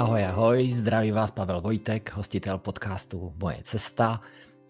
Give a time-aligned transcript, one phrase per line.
[0.00, 4.20] Ahoj, ahoj, zdraví vás Pavel Vojtek, hostitel podcastu Moje cesta.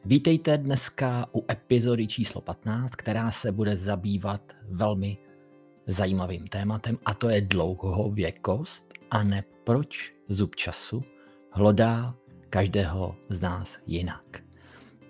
[0.05, 4.41] Vítejte dneska u epizody číslo 15, která se bude zabývat
[4.71, 5.17] velmi
[5.87, 11.03] zajímavým tématem a to je dlouhověkost a ne proč zub času
[11.51, 12.15] hlodá
[12.51, 14.43] každého z nás jinak.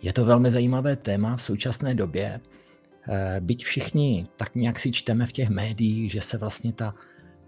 [0.03, 2.41] Je to velmi zajímavé téma v současné době,
[3.09, 6.95] eh, byť všichni tak nějak si čteme v těch médiích, že se vlastně ta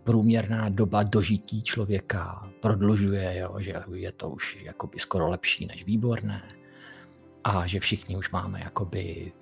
[0.05, 6.43] průměrná doba dožití člověka prodlužuje, jo, že je to už jakoby skoro lepší než výborné
[7.45, 9.33] a že všichni už máme jakoby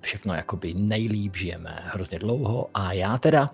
[0.00, 3.50] všechno jakoby nejlíp, žijeme hrozně dlouho a já teda,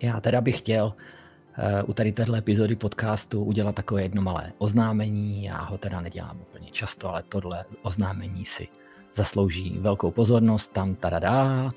[0.00, 5.44] já teda bych chtěl uh, u tady téhle epizody podcastu udělat takové jedno malé oznámení,
[5.44, 8.68] já ho teda nedělám úplně často, ale tohle oznámení si
[9.14, 11.68] zaslouží velkou pozornost, tam tada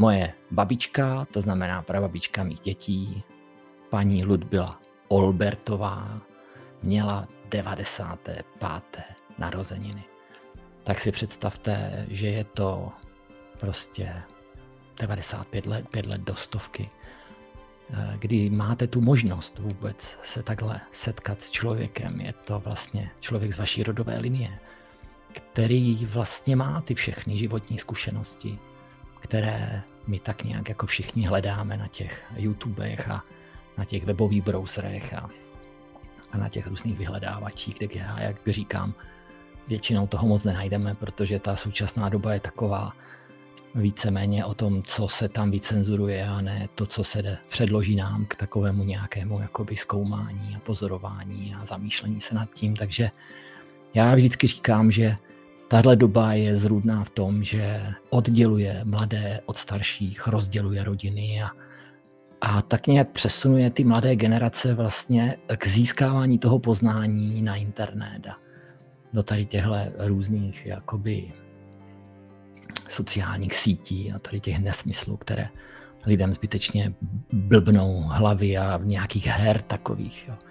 [0.00, 3.22] Moje babička, to znamená prababička mých dětí,
[3.90, 6.16] paní Ludbila Olbertová,
[6.82, 8.46] měla 95.
[9.38, 10.04] narozeniny.
[10.84, 12.92] Tak si představte, že je to
[13.60, 14.22] prostě
[15.00, 16.88] 95 let, 5 let do stovky,
[17.90, 22.20] eh, kdy máte tu možnost vůbec se takhle setkat s člověkem.
[22.20, 24.58] Je to vlastně člověk z vaší rodové linie,
[25.32, 28.58] který vlastně má ty všechny životní zkušenosti,
[29.20, 33.24] které my tak nějak jako všichni hledáme na těch YouTubech a
[33.78, 35.30] na těch webových browserech a,
[36.32, 38.94] a na těch různých vyhledávačích, kde já, jak říkám,
[39.68, 42.92] většinou toho moc nenajdeme, protože ta současná doba je taková
[43.74, 48.34] víceméně o tom, co se tam vycenzuruje a ne to, co se předloží nám k
[48.34, 52.76] takovému nějakému jakoby zkoumání a pozorování a zamýšlení se nad tím.
[52.76, 53.10] Takže
[53.94, 55.16] já vždycky říkám, že
[55.68, 61.50] Tahle doba je zrůdná v tom, že odděluje mladé od starších, rozděluje rodiny a,
[62.40, 68.36] a tak nějak přesunuje ty mladé generace vlastně k získávání toho poznání na internet a
[69.12, 71.32] do tady těchto různých jakoby
[72.88, 75.48] sociálních sítí a tady těch nesmyslů, které
[76.06, 76.94] lidem zbytečně
[77.32, 80.28] blbnou hlavy a v nějakých her takových.
[80.28, 80.47] Jo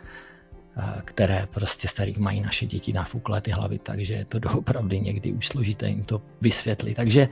[1.06, 5.48] které prostě starých mají naše děti nafuklé ty hlavy, takže je to doopravdy někdy už
[5.48, 6.96] složité jim to vysvětlit.
[6.96, 7.28] Takže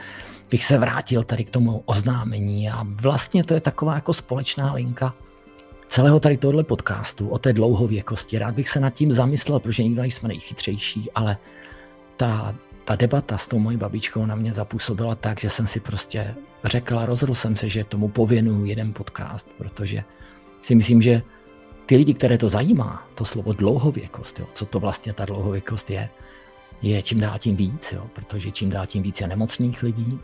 [0.50, 5.14] bych se vrátil tady k tomu oznámení a vlastně to je taková jako společná linka
[5.88, 8.40] celého tady tohle podcastu o té dlouhověkosti.
[8.40, 11.38] Rád bych se nad tím zamyslel, protože nikdo jsme nejchytřejší, ale
[12.18, 12.56] ta,
[12.86, 17.00] ta debata s tou mojí babičkou na mě zapůsobila tak, že jsem si prostě řekl
[17.00, 20.04] a rozhodl jsem se, že tomu pověnuju jeden podcast, protože
[20.62, 21.22] si myslím, že
[21.86, 26.10] ty lidi, které to zajímá, to slovo dlouhověkost, jo, co to vlastně ta dlouhověkost je,
[26.82, 30.20] je čím dál tím víc, jo, protože čím dál tím víc je nemocných lidí.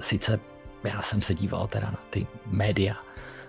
[0.00, 0.40] Sice
[0.84, 2.96] já jsem se díval teda na ty média,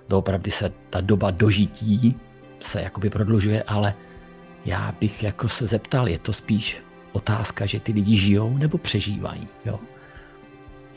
[0.09, 2.16] doopravdy se ta doba dožití
[2.59, 3.94] se jakoby prodlužuje, ale
[4.66, 6.78] já bych jako se zeptal, je to spíš
[7.12, 9.80] otázka, že ty lidi žijou nebo přežívají, jo.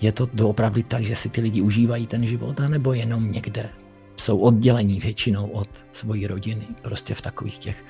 [0.01, 3.71] Je to doopravdy tak, že si ty lidi užívají ten život, anebo jenom někde
[4.17, 7.85] jsou oddělení většinou od svojí rodiny, prostě v takových těch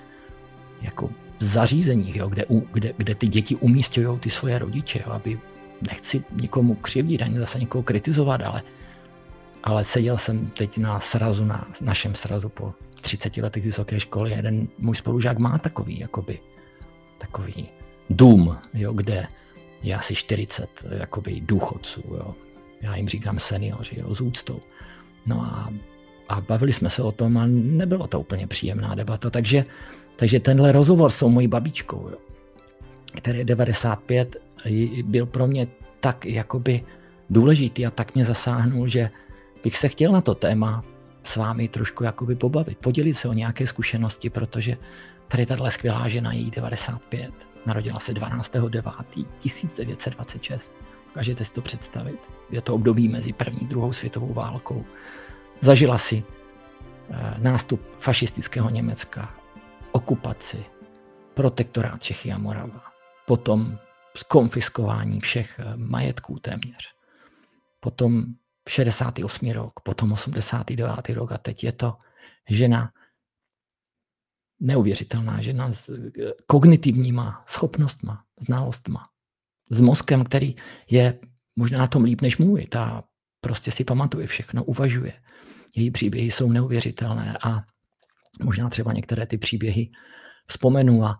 [0.82, 5.40] jako zařízeních, jo, kde, kde, kde ty děti umístějí ty svoje rodiče, jo, aby
[5.88, 8.62] nechci nikomu křivdit ani zase někoho kritizovat, ale,
[9.64, 14.68] ale seděl jsem teď na srazu, na našem srazu po 30 letech vysoké školy, jeden
[14.78, 16.40] můj spolužák má takový, jakoby,
[17.18, 17.68] takový
[18.10, 19.28] dům, jo, kde
[19.82, 22.34] je asi 40 jakoby důchodců, jo.
[22.80, 24.60] Já jim říkám seniori, jo, s úctou.
[25.26, 25.72] No a
[26.28, 29.30] a bavili jsme se o tom a nebylo to úplně příjemná debata.
[29.30, 29.64] Takže,
[30.16, 32.16] takže tenhle rozhovor s tou mojí babičkou, jo,
[33.14, 34.36] který je 95,
[35.04, 35.66] byl pro mě
[36.00, 36.82] tak jakoby
[37.30, 39.10] důležitý a tak mě zasáhnul, že
[39.62, 40.84] bych se chtěl na to téma
[41.22, 44.76] s vámi trošku jakoby pobavit, podělit se o nějaké zkušenosti, protože
[45.28, 47.30] tady tahle skvělá žena, její 95,
[47.66, 50.74] narodila se 12.9.1926.
[51.06, 52.18] Dokážete si to představit?
[52.50, 54.84] Je to období mezi první a druhou světovou válkou.
[55.60, 59.34] Zažila si eh, nástup fašistického Německa,
[59.92, 60.64] okupaci,
[61.34, 62.82] protektorát Čechy a Morava,
[63.26, 63.78] potom
[64.16, 66.94] skonfiskování všech eh, majetků téměř,
[67.80, 68.24] potom
[68.68, 69.50] 68.
[69.50, 71.08] rok, potom 89.
[71.08, 71.96] rok a teď je to
[72.50, 72.92] žena,
[74.60, 79.02] neuvěřitelná žena s eh, kognitivníma schopnostma, znalostma,
[79.70, 80.54] s mozkem, který
[80.90, 81.18] je
[81.56, 82.66] možná na tom líp než můj.
[82.66, 83.04] Ta
[83.40, 85.12] prostě si pamatuje všechno, uvažuje
[85.76, 87.62] její příběhy jsou neuvěřitelné a
[88.42, 89.90] možná třeba některé ty příběhy
[90.46, 91.18] vzpomenu a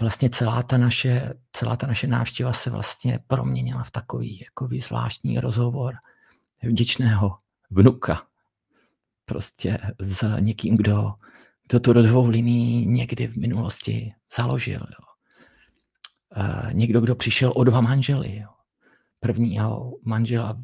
[0.00, 5.40] vlastně celá ta naše, celá ta naše návštěva se vlastně proměnila v takový jako zvláštní
[5.40, 5.94] rozhovor
[6.62, 7.36] vděčného
[7.70, 8.22] vnuka.
[9.24, 11.14] Prostě s někým, kdo
[11.70, 14.80] kdo tu rodovou linii někdy v minulosti založil.
[14.80, 15.06] Jo.
[16.36, 18.36] Uh, někdo, kdo přišel o dva manžely.
[18.36, 18.48] Jo.
[19.20, 20.58] Prvního manžela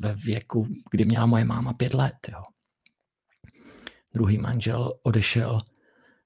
[0.00, 2.14] ve věku, kdy měla moje máma pět let.
[2.28, 2.42] Jo.
[4.14, 5.60] Druhý manžel odešel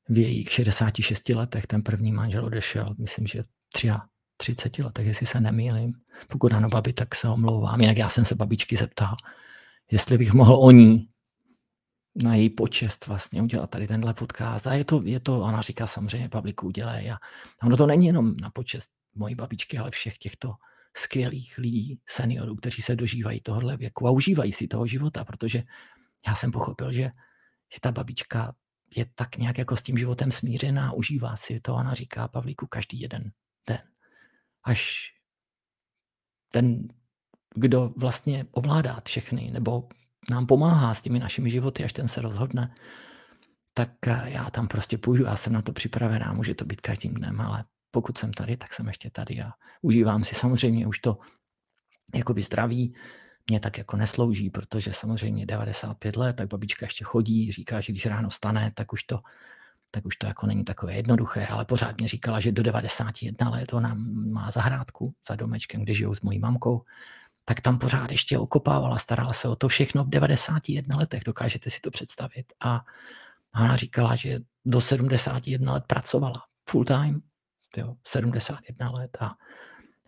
[0.08, 3.44] v jejich 66 letech, ten první manžel odešel, myslím, že
[4.36, 5.92] 30 letech, jestli se nemýlím.
[6.28, 7.80] Pokud ano, babi, tak se omlouvám.
[7.80, 9.16] Jinak já jsem se babičky zeptal,
[9.90, 11.08] jestli bych mohl o ní
[12.14, 14.66] na její počest vlastně udělat tady tenhle podcast.
[14.66, 17.10] A je to, je to ona říká samozřejmě, Pavliku, udělej.
[17.10, 17.18] A
[17.62, 20.54] ono to není jenom na počest mojí babičky, ale všech těchto
[20.96, 25.62] skvělých lidí, seniorů, kteří se dožívají tohohle věku a užívají si toho života, protože
[26.26, 27.10] já jsem pochopil, že,
[27.74, 28.54] že ta babička
[28.96, 31.74] je tak nějak jako s tím životem smířená, užívá si to.
[31.74, 33.32] Ona říká Pavlíku každý jeden
[33.68, 33.80] den.
[34.64, 35.10] Až
[36.52, 36.88] ten,
[37.54, 39.88] kdo vlastně ovládá všechny, nebo
[40.30, 42.74] nám pomáhá s těmi našimi životy, až ten se rozhodne,
[43.74, 43.90] tak
[44.24, 47.64] já tam prostě půjdu, já jsem na to připravená, může to být každým dnem, ale
[47.94, 49.52] pokud jsem tady, tak jsem ještě tady a
[49.82, 51.18] užívám si samozřejmě už to
[52.14, 52.94] jakoby zdraví,
[53.50, 58.06] mě tak jako neslouží, protože samozřejmě 95 let, tak babička ještě chodí, říká, že když
[58.06, 59.20] ráno stane, tak už to,
[59.90, 63.72] tak už to jako není takové jednoduché, ale pořád mě říkala, že do 91 let
[63.72, 63.94] ona
[64.34, 66.82] má zahrádku za domečkem, kde žijou s mojí mamkou,
[67.44, 71.80] tak tam pořád ještě okopávala, starala se o to všechno v 91 letech, dokážete si
[71.80, 72.52] to představit.
[72.60, 72.84] A
[73.54, 77.22] ona říkala, že do 71 let pracovala full time,
[77.76, 79.34] jo, 71 let a,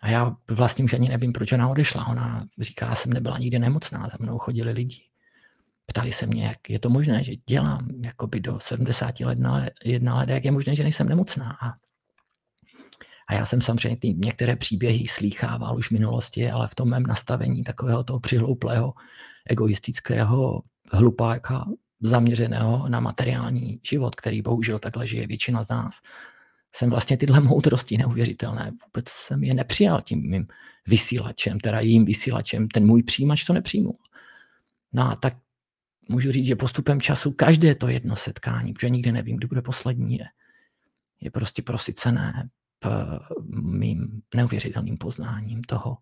[0.01, 2.07] a já vlastně už ani nevím, proč ona odešla.
[2.07, 5.01] Ona říká, já jsem nebyla nikdy nemocná, za mnou chodili lidi.
[5.85, 10.15] Ptali se mě, jak je to možné, že dělám jakoby do 70 let na jedna
[10.15, 11.57] let, jak je možné, že nejsem nemocná.
[11.61, 11.73] A,
[13.27, 17.03] a já jsem samozřejmě ty některé příběhy slýchával už v minulosti, ale v tom mém
[17.03, 18.93] nastavení takového toho přihlouplého,
[19.49, 20.61] egoistického
[20.91, 21.65] hlupáka,
[22.01, 25.99] zaměřeného na materiální život, který bohužel takhle žije většina z nás,
[26.75, 30.47] jsem vlastně tyhle moudrosti neuvěřitelné, vůbec jsem je nepřijal tím mým
[30.87, 33.97] vysílačem, teda jím vysílačem, ten můj přijímač to nepřijmul.
[34.93, 35.37] No a tak
[36.09, 40.17] můžu říct, že postupem času každé to jedno setkání, protože nikdy nevím, kdy bude poslední,
[40.17, 40.25] je,
[41.21, 42.49] je prostě prosycené
[43.49, 45.97] mým neuvěřitelným poznáním toho,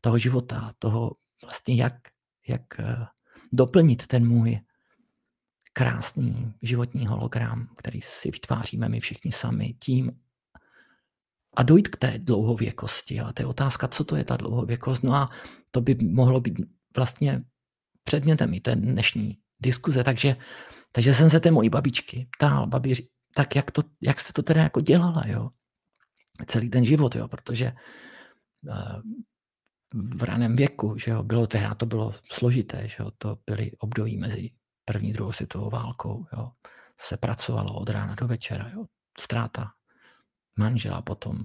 [0.00, 1.12] toho života, toho
[1.42, 1.94] vlastně jak,
[2.48, 2.96] jak eh,
[3.52, 4.60] doplnit ten můj
[5.72, 10.12] krásný životní hologram, který si vytváříme my všichni sami tím
[11.56, 13.20] a dojít k té dlouhověkosti.
[13.20, 15.02] A to je otázka, co to je ta dlouhověkost.
[15.02, 15.30] No a
[15.70, 16.54] to by mohlo být
[16.96, 17.40] vlastně
[18.04, 20.04] předmětem i té dnešní diskuze.
[20.04, 20.36] Takže,
[20.92, 22.94] takže jsem se té mojí babičky ptal, babi,
[23.34, 25.50] tak jak, to, jak jste to teda jako dělala, jo?
[26.46, 27.28] Celý ten život, jo?
[27.28, 27.72] Protože
[28.70, 29.00] eh,
[29.94, 34.16] v raném věku, že jo, bylo tehdy, to bylo složité, že jo, to byly období
[34.16, 34.50] mezi
[34.92, 36.26] první, druhou světovou válkou.
[36.32, 36.52] Jo.
[37.00, 38.70] Se pracovalo od rána do večera.
[38.74, 38.84] Jo.
[39.20, 39.72] Ztráta
[40.58, 41.38] manžela, potom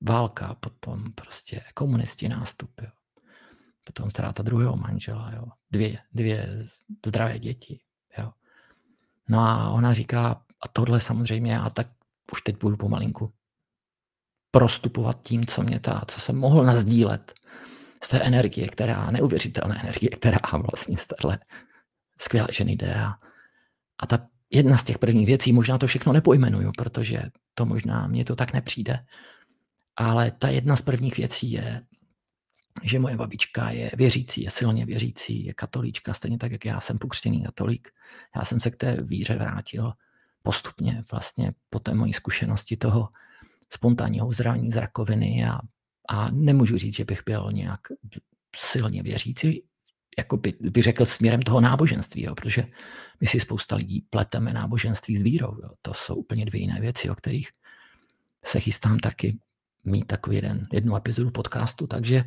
[0.00, 2.70] válka, potom prostě komunisti nástup.
[2.80, 2.90] Jo.
[3.84, 5.32] Potom ztráta druhého manžela.
[5.34, 5.44] Jo.
[5.70, 6.66] Dvě, dvě
[7.06, 7.80] zdravé děti.
[8.18, 8.32] Jo.
[9.28, 11.86] No a ona říká, a tohle samozřejmě, a tak
[12.32, 13.32] už teď budu pomalinku
[14.50, 17.34] prostupovat tím, co mě ta, co jsem mohl nazdílet
[18.02, 21.38] z té energie, která, neuvěřitelné energie, která vlastně z téhle
[22.20, 22.94] skvělé ženy jde.
[22.94, 23.14] A,
[23.98, 27.22] a ta jedna z těch prvních věcí, možná to všechno nepojmenuju, protože
[27.54, 29.04] to možná mně to tak nepřijde,
[29.96, 31.82] ale ta jedna z prvních věcí je,
[32.82, 36.98] že moje babička je věřící, je silně věřící, je katolíčka, stejně tak, jak já jsem
[36.98, 37.88] pokřtěný katolík.
[38.36, 39.92] Já jsem se k té víře vrátil
[40.42, 43.08] postupně vlastně po té mojí zkušenosti toho
[43.70, 45.58] spontánního uzdravení z rakoviny a,
[46.08, 47.80] a nemůžu říct, že bych byl nějak
[48.56, 49.62] silně věřící,
[50.18, 52.64] jako by, by řekl směrem toho náboženství, jo, protože
[53.20, 55.56] my si spousta lidí pleteme náboženství s vírou.
[55.62, 55.70] Jo.
[55.82, 57.50] To jsou úplně dvě jiné věci, o kterých
[58.44, 59.38] se chystám taky
[59.84, 62.24] mít takový jeden, jednu epizodu podcastu, takže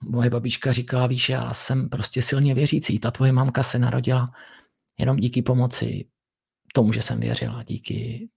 [0.00, 4.26] moje babička říkala, víš, já jsem prostě silně věřící, ta tvoje mamka se narodila
[4.98, 6.08] jenom díky pomoci
[6.74, 8.28] tomu, že jsem věřila, díky,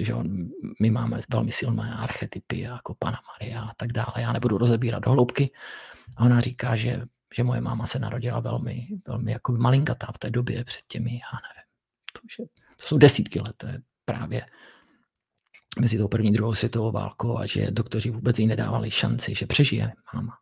[0.00, 0.14] že
[0.80, 4.14] my máme velmi silné archetypy jako Pana Maria a tak dále.
[4.16, 5.50] Já nebudu rozebírat do hloubky.
[6.16, 7.02] A ona říká, že
[7.34, 11.38] že moje máma se narodila velmi, velmi jako malinkatá v té době před těmi, já
[11.48, 11.68] nevím,
[12.12, 14.46] to, už je, to jsou desítky let, to je právě
[15.80, 19.92] mezi tou první druhou světovou válkou a že doktoři vůbec jí nedávali šanci, že přežije
[20.14, 20.38] máma.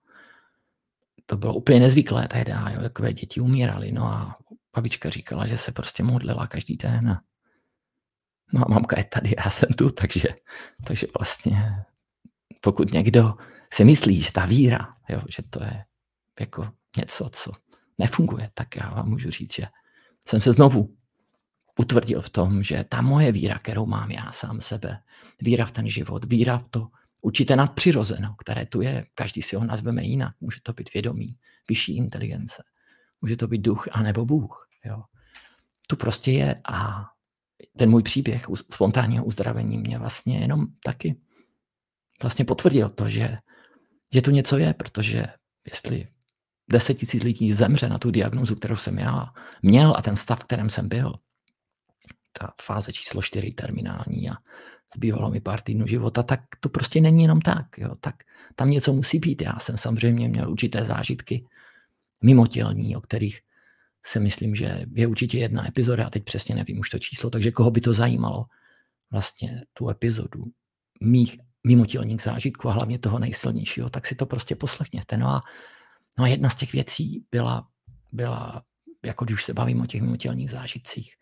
[1.26, 3.92] To bylo úplně nezvyklé tehdy, jo, jakové děti umírali.
[3.92, 4.38] No a
[4.76, 7.20] babička říkala, že se prostě modlila každý den.
[8.52, 10.28] No a mamka je tady, já jsem tu, takže,
[10.84, 11.84] takže vlastně
[12.60, 13.34] pokud někdo
[13.72, 15.84] si myslí, že ta víra, jo, že to je
[16.40, 17.52] jako něco, co
[17.98, 19.66] nefunguje, tak já vám můžu říct, že
[20.28, 20.96] jsem se znovu
[21.78, 24.98] utvrdil v tom, že ta moje víra, kterou mám já sám sebe,
[25.40, 26.88] víra v ten život, víra v to
[27.20, 31.36] určité nadpřirozeno, které tu je, každý si ho nazveme jinak, může to být vědomí,
[31.68, 32.62] vyšší inteligence,
[33.20, 34.68] může to být duch anebo Bůh.
[34.84, 35.02] Jo.
[35.88, 37.04] Tu prostě je a
[37.76, 41.16] ten můj příběh spontánního uzdravení mě vlastně jenom taky
[42.22, 43.36] vlastně potvrdil to, že,
[44.12, 45.26] že tu něco je, protože
[45.72, 46.08] jestli
[46.70, 49.26] deset tisíc lidí zemře na tu diagnozu, kterou jsem já
[49.62, 51.12] měl a ten stav, kterém jsem byl,
[52.38, 54.34] ta fáze číslo čtyři terminální a
[54.96, 57.78] zbývalo mi pár týdnů života, tak to prostě není jenom tak.
[57.78, 57.94] Jo.
[58.00, 58.14] Tak
[58.54, 59.42] tam něco musí být.
[59.42, 61.46] Já jsem samozřejmě měl určité zážitky
[62.22, 63.40] mimotělní, o kterých
[64.06, 67.50] si myslím, že je určitě jedna epizoda, já teď přesně nevím už to číslo, takže
[67.50, 68.44] koho by to zajímalo,
[69.10, 70.42] vlastně tu epizodu
[71.00, 75.16] mých mimotělních zážitků a hlavně toho nejsilnějšího, tak si to prostě poslechněte.
[75.16, 75.40] No a,
[76.18, 77.68] no a jedna z těch věcí byla,
[78.12, 78.62] byla,
[79.04, 81.16] jako když se bavím o těch mimotělních zážitcích,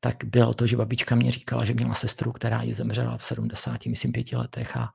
[0.00, 3.86] tak bylo to, že babička mě říkala, že měla sestru, která ji zemřela v 70,
[3.86, 4.92] myslím, pěti letech a,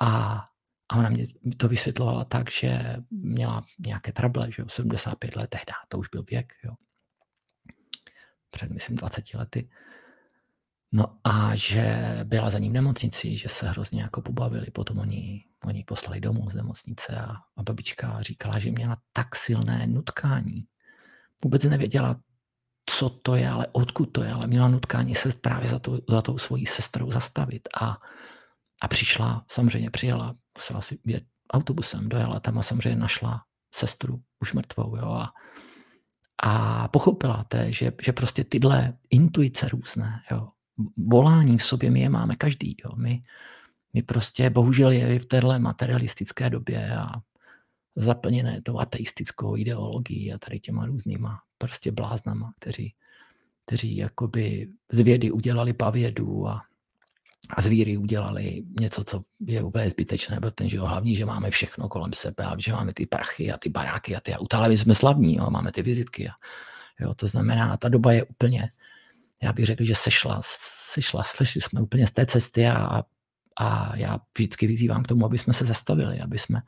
[0.00, 0.34] a,
[0.88, 1.26] a ona mě
[1.56, 6.22] to vysvětlovala tak, že měla nějaké trable, že jo, 75 let tehdy, to už byl
[6.30, 6.74] věk, jo.
[8.50, 9.70] Před, myslím, 20 lety.
[10.92, 15.44] No a že byla za ním v nemocnici, že se hrozně jako pobavili, potom oni,
[15.64, 20.64] oni poslali domů z nemocnice a, a babička říkala, že měla tak silné nutkání.
[21.44, 22.16] Vůbec nevěděla,
[22.90, 26.22] co to je, ale odkud to je, ale měla nutkání se právě za, to, za
[26.22, 27.68] tou svojí sestrou zastavit.
[27.80, 27.98] A,
[28.82, 33.42] a přišla, samozřejmě přijela, musela si jet autobusem, dojela tam a samozřejmě našla
[33.74, 35.32] sestru už mrtvou, jo, a,
[36.42, 40.48] a pochopila té, že, že prostě tyhle intuice různé, jo,
[40.96, 43.22] volání v sobě my je máme každý, jo, my,
[43.94, 47.12] my prostě bohužel je v téhle materialistické době a
[47.96, 52.94] zaplněné tou ateistickou ideologií a tady těma různýma prostě bláznama, kteří,
[53.64, 56.62] kteří jakoby z vědy udělali pavědu a,
[57.50, 61.88] a z víry udělali něco, co je úplně zbytečné, protože jo, hlavní, že máme všechno
[61.88, 64.78] kolem sebe a že máme ty prachy a ty baráky a ty auta, ale my
[64.78, 66.28] jsme slavní, jo, máme ty vizitky.
[66.28, 66.32] A,
[67.00, 68.68] jo, to znamená, ta doba je úplně,
[69.42, 70.40] já bych řekl, že sešla,
[70.92, 73.02] sešla, sešli jsme úplně z té cesty a, a
[73.94, 76.62] já vždycky vyzývám k tomu, aby jsme se zastavili, aby jsme,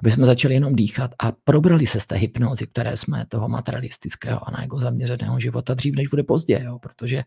[0.00, 4.48] aby jsme začali jenom dýchat a probrali se z té hypnozy, které jsme toho materialistického
[4.48, 6.78] a na jeho zaměřeného života dřív, než bude pozdě, jo?
[6.78, 7.24] protože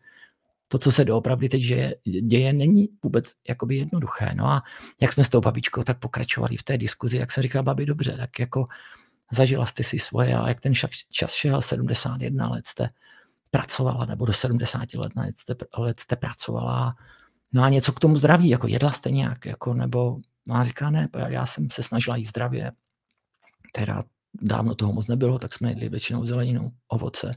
[0.68, 4.32] to, co se doopravdy teď děje, děje, není vůbec jakoby jednoduché.
[4.36, 4.64] No a
[5.02, 8.18] jak jsme s tou babičkou tak pokračovali v té diskuzi, jak se říká, babi, dobře,
[8.18, 8.66] tak jako
[9.32, 10.74] zažila jste si svoje, ale jak ten
[11.12, 12.90] čas šel, 71 let jste
[13.52, 16.96] pracovala, nebo do 70 let, jste, let jste pracovala,
[17.54, 21.10] no a něco k tomu zdraví, jako jedla jste nějak, jako, nebo No říká, ne,
[21.28, 22.72] já jsem se snažila jíst zdravě,
[23.74, 24.04] teda
[24.42, 27.32] dávno toho moc nebylo, tak jsme jedli většinou zeleninu, ovoce,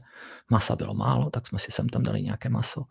[0.49, 2.83] masa bylo málo, tak jsme si sem tam dali nějaké maso.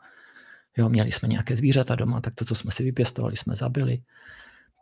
[0.77, 4.03] Jo, měli jsme nějaké zvířata doma, tak to, co jsme si vypěstovali, jsme zabili.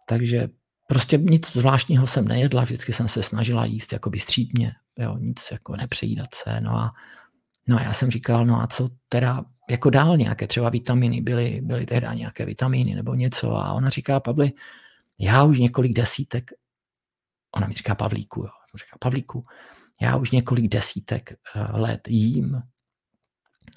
[0.07, 0.49] Takže
[0.89, 5.77] prostě nic zvláštního jsem nejedla, vždycky jsem se snažila jíst jako střídně, jo, nic jako
[5.77, 6.61] nepřejídat se.
[6.61, 6.91] No a,
[7.69, 11.61] no a já jsem říkal, no a co teda jako dál nějaké třeba vitaminy, byly,
[11.63, 14.53] byly tehdy nějaké vitamíny nebo něco a ona říká, Pavli,
[15.19, 16.51] já už několik desítek,
[17.57, 19.47] ona mi říká Pavlíku, jo, říká Pavlíku,
[20.01, 22.63] já už několik desítek eh, let jím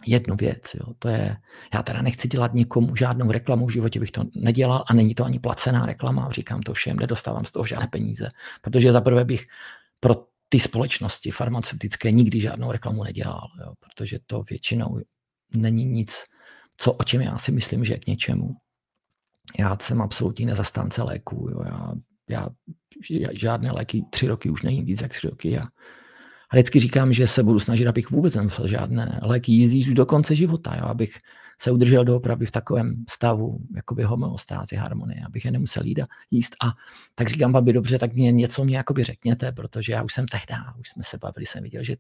[0.06, 0.74] jednu věc.
[0.74, 0.94] Jo.
[1.00, 1.38] To je,
[1.74, 5.26] já teda nechci dělat někomu žádnou reklamu, v životě bych to nedělal a není to
[5.26, 9.46] ani placená reklama, říkám to všem, nedostávám z toho žádné peníze, protože zaprvé bych
[10.00, 10.16] pro
[10.50, 15.00] ty společnosti farmaceutické nikdy žádnou reklamu nedělal, jo, protože to většinou
[15.54, 16.24] není nic,
[16.78, 18.56] co, o čem já si myslím, že je k něčemu
[19.60, 21.50] já jsem absolutní nezastánce léků.
[21.52, 21.64] Jo.
[22.30, 22.50] Já,
[23.10, 25.58] já žádné léky tři roky už není víc jak tři roky.
[25.58, 25.62] A,
[26.50, 30.06] a vždycky říkám, že se budu snažit, abych vůbec nemusel žádné léky jízdit už do
[30.06, 31.18] konce života, jo, abych
[31.62, 36.56] se udržel doopravdy v takovém stavu jakoby homeostázy, harmonie, abych je nemusel jít a jíst.
[36.64, 36.74] A
[37.16, 40.54] tak říkám, babi, dobře, tak mě něco mě jakoby řekněte, protože já už jsem tehdy,
[40.80, 41.96] už jsme se bavili, jsem viděl, že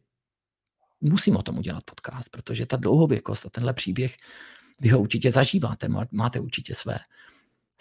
[1.02, 4.16] musím o tom udělat podcast, protože ta dlouhověkost a tenhle příběh,
[4.80, 6.98] vy ho určitě zažíváte, máte určitě své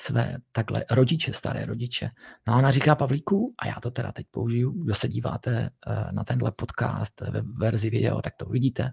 [0.01, 2.09] své takhle rodiče, staré rodiče.
[2.47, 6.13] No a ona říká Pavlíku, a já to teda teď použiju, kdo se díváte eh,
[6.13, 8.93] na tenhle podcast ve verzi video, tak to uvidíte.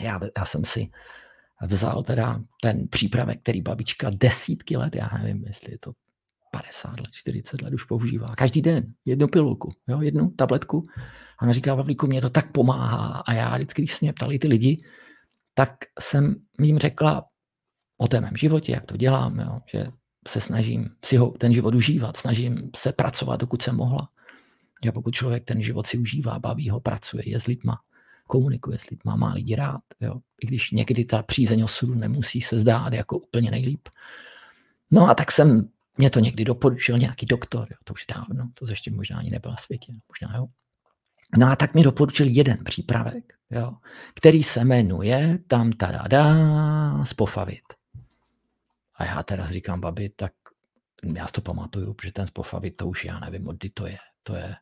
[0.00, 0.90] Já, já jsem si
[1.62, 5.92] vzal teda ten přípravek, který babička desítky let, já nevím, jestli je to
[6.50, 8.34] 50 let, 40 let už používá.
[8.36, 10.82] Každý den jednu pilulku, jo, jednu tabletku.
[11.38, 13.22] A ona říká, Pavlíku, mě to tak pomáhá.
[13.26, 14.76] A já vždycky, když se mě ptali ty lidi,
[15.54, 17.24] tak jsem jim řekla
[17.98, 19.86] o té mém životě, jak to dělám, jo, že
[20.28, 24.08] se snažím si ho, ten život užívat, snažím se pracovat, dokud jsem mohla.
[24.88, 27.80] A pokud člověk ten život si užívá, baví ho, pracuje, je s lidma
[28.30, 30.14] komunikuje s lidma, má lidi rád, jo.
[30.42, 33.88] I když někdy ta přízeň osudu nemusí se zdát jako úplně nejlíp.
[34.90, 38.70] No a tak jsem, mě to někdy doporučil nějaký doktor, jo, to už dávno, to
[38.70, 40.46] ještě možná ani nebyla světě, možná jo.
[41.38, 43.72] No a tak mi doporučil jeden přípravek, jo,
[44.14, 47.64] který se jmenuje tam tada spofavit.
[48.94, 50.32] A já teda říkám, babi, tak
[51.14, 53.98] já si to pamatuju, protože ten spofavit, to už já nevím, od kdy to je.
[54.22, 54.56] To je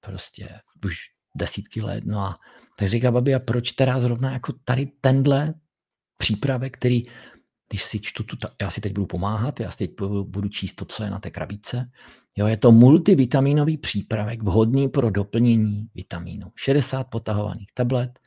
[0.00, 0.96] prostě už
[1.34, 2.04] desítky let.
[2.06, 2.38] No a
[2.76, 5.54] tak říká babi, a proč teda zrovna jako tady tenhle
[6.16, 7.02] přípravek, který,
[7.70, 9.90] když si čtu tu, já si teď budu pomáhat, já si teď
[10.22, 11.90] budu, číst to, co je na té krabičce.
[12.36, 16.52] Jo, je to multivitaminový přípravek vhodný pro doplnění vitamínu.
[16.56, 18.18] 60 potahovaných tablet,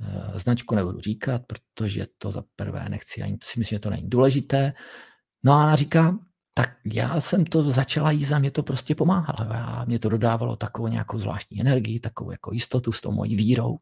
[0.00, 4.08] eh, značku nebudu říkat, protože to za prvé nechci, ani si myslím, že to není
[4.08, 4.72] důležité.
[5.42, 6.18] No a ona říká,
[6.54, 9.52] tak já jsem to začala jíst a mě to prostě pomáhalo.
[9.52, 13.78] A mě to dodávalo takovou nějakou zvláštní energii, takovou jako jistotu s tou mojí vírou,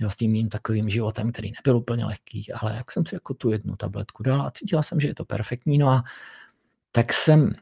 [0.00, 3.34] jo, s tím mým takovým životem, který nebyl úplně lehký, ale jak jsem si jako
[3.34, 6.04] tu jednu tabletku dala a cítila jsem, že je to perfektní, no a
[6.92, 7.52] tak jsem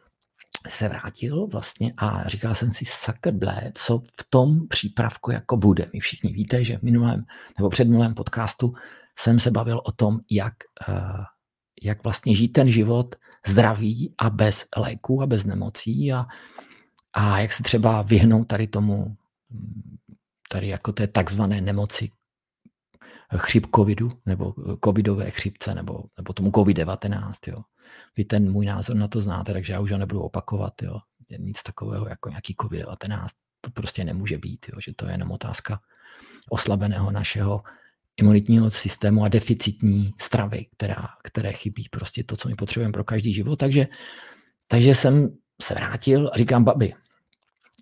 [0.69, 5.87] se vrátil vlastně a říkal jsem si, sakr blé, co v tom přípravku jako bude.
[5.93, 7.25] My všichni víte, že v minulém
[7.59, 8.75] nebo předminulém podcastu
[9.19, 10.55] jsem se bavil o tom, jak,
[10.89, 11.25] uh,
[11.83, 13.17] jak vlastně žít ten život
[13.47, 16.27] zdraví a bez léků a bez nemocí a,
[17.13, 19.17] a jak se třeba vyhnout tady tomu,
[20.49, 22.11] tady jako té takzvané nemoci
[23.37, 24.55] chřip covidu, nebo
[24.85, 27.63] covidové chřipce, nebo, nebo tomu covid-19, jo.
[28.17, 30.99] Vy ten můj názor na to znáte, takže já už ho nebudu opakovat, jo.
[31.39, 33.29] Nic takového jako nějaký covid-19,
[33.61, 35.81] to prostě nemůže být, jo, že to je jenom otázka
[36.51, 37.63] oslabeného našeho
[38.17, 43.35] imunitního systému a deficitní stravy, která, které chybí prostě to, co my potřebujeme pro každý
[43.35, 43.57] život.
[43.57, 43.87] Takže,
[44.69, 46.95] takže jsem se vrátil a říkám, babi,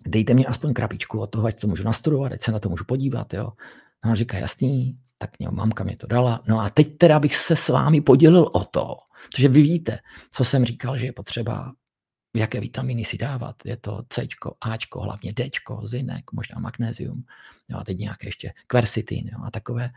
[0.07, 2.85] dejte mi aspoň krabičku od toho, ať to můžu nastudovat, ať se na to můžu
[2.85, 3.33] podívat.
[3.33, 3.51] Jo.
[4.05, 6.43] No a říká, jasný, tak mě, mamka mě to dala.
[6.47, 8.97] No a teď teda bych se s vámi podělil o to,
[9.31, 9.99] protože vy víte,
[10.31, 11.73] co jsem říkal, že je potřeba
[12.35, 13.55] jaké vitamíny si dávat.
[13.65, 14.27] Je to C,
[14.61, 15.49] A, hlavně D,
[15.83, 17.23] zinek, možná magnézium,
[17.69, 19.89] jo, a teď nějaké ještě kversitin jo, a takové.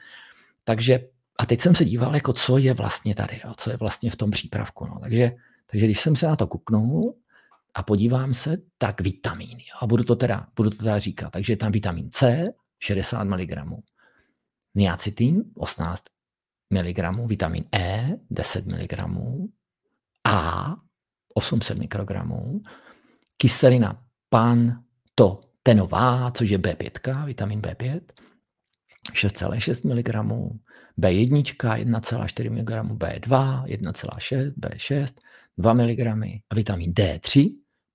[0.65, 1.01] Takže
[1.39, 4.17] a teď jsem se díval, jako co je vlastně tady, jo, co je vlastně v
[4.17, 4.87] tom přípravku.
[4.87, 4.99] No.
[4.99, 5.33] Takže,
[5.67, 7.15] takže když jsem se na to kuknul
[7.75, 9.63] a podívám se, tak vitamíny.
[9.63, 11.31] Jo, a budu to, teda, budu to teda říkat.
[11.31, 12.45] Takže je tam vitamin C,
[12.79, 13.53] 60 mg,
[14.75, 16.05] niacitin, 18
[16.71, 18.95] mg, vitamin E, 10 mg,
[20.25, 20.77] A,
[21.35, 22.61] 800 mikrogramů,
[23.37, 28.01] kyselina pantotenová, což je B5, vitamin B5,
[29.13, 30.09] 6,6 mg,
[31.01, 35.09] B1 1,4 mg, B2 1,6, B6
[35.59, 36.07] 2 mg
[36.51, 37.51] a vitamin D3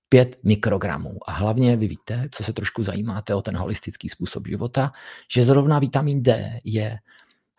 [0.08, 1.18] 5 mikrogramů.
[1.26, 4.92] A hlavně vy víte, co se trošku zajímáte o ten holistický způsob života,
[5.32, 6.98] že zrovna vitamin D je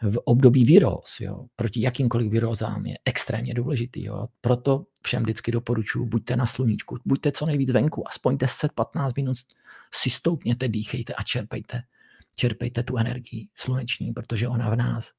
[0.02, 4.04] v období viróz, jo, proti jakýmkoliv virózám je extrémně důležitý.
[4.04, 4.28] Jo.
[4.42, 9.38] Proto všem vždycky doporučuji, buďte na sluníčku, buďte co nejvíc venku, aspoň 10-15 minut
[9.94, 11.82] si stoupněte, dýchejte a čerpejte,
[12.36, 15.12] čerpejte tu energii sluneční, protože ona v nás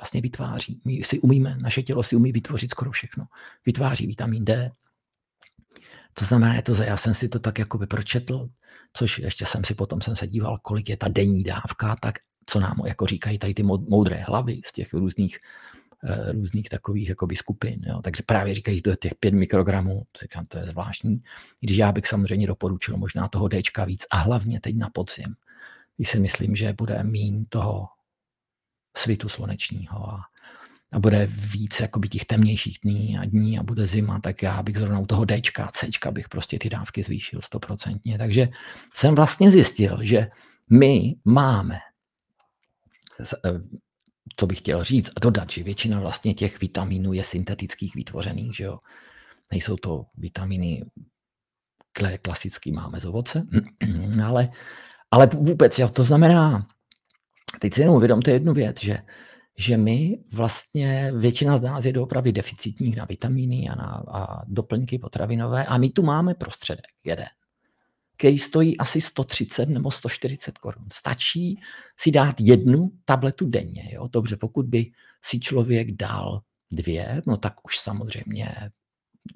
[0.00, 0.80] vlastně vytváří.
[0.84, 3.24] My si umíme, naše tělo si umí vytvořit skoro všechno.
[3.66, 4.70] Vytváří vitamin D.
[6.14, 8.48] To znamená, to, já jsem si to tak jako by pročetl,
[8.92, 12.14] což ještě jsem si potom jsem se díval, kolik je ta denní dávka, tak
[12.46, 15.38] co nám jako říkají tady ty moudré hlavy z těch různých
[16.04, 17.80] eh, různých takových jakoby skupin.
[17.86, 18.00] Jo.
[18.02, 21.22] Takže právě říkají, to je těch 5 mikrogramů, říkám, to je zvláštní.
[21.60, 25.34] Když já bych samozřejmě doporučil možná toho D víc a hlavně teď na podzim,
[25.96, 27.88] když si myslím, že bude mín toho
[28.96, 30.20] svitu slunečního a,
[30.94, 34.76] a bude víc jakoby těch temnějších dní a dní a bude zima, tak já bych
[34.76, 38.18] zrovna u toho D, C bych prostě ty dávky zvýšil stoprocentně.
[38.18, 38.48] Takže
[38.94, 40.28] jsem vlastně zjistil, že
[40.70, 41.78] my máme
[43.20, 43.60] Eh,
[44.36, 48.64] co bych chtěl říct a dodat, že většina vlastně těch vitaminů je syntetických vytvořených, že
[48.64, 48.78] jo.
[49.52, 50.84] Nejsou to vitaminy
[52.22, 53.46] klasicky máme z ovoce,
[54.24, 54.48] ale,
[55.10, 56.66] ale vůbec, jo, to znamená,
[57.60, 58.98] teď si jenom uvědomte jednu věc, že,
[59.56, 64.98] že my vlastně, většina z nás je doopravdy deficitních na vitamíny a na a doplňky
[64.98, 67.26] potravinové a my tu máme prostředek jeden
[68.16, 70.84] který stojí asi 130 nebo 140 korun.
[70.92, 71.60] Stačí
[71.96, 73.90] si dát jednu tabletu denně.
[73.92, 74.08] Jo?
[74.12, 74.90] Dobře, pokud by
[75.24, 76.40] si člověk dal
[76.72, 78.70] dvě, no tak už samozřejmě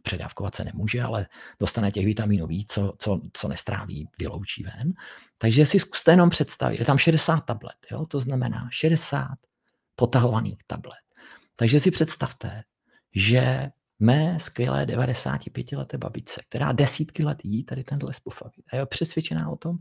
[0.02, 1.26] předávkovat se nemůže, ale
[1.60, 4.92] dostane těch vitaminů víc, co, co, co nestráví, vyloučí ven.
[5.38, 8.06] Takže si zkuste jenom představit, je tam 60 tablet, jo?
[8.06, 9.28] to znamená 60
[9.98, 11.02] potahovaných tablet.
[11.56, 12.62] Takže si představte,
[13.14, 18.64] že mé skvělé 95 leté babičce, která desítky let jí tady tenhle spufavit.
[18.72, 19.76] A je přesvědčená o tom,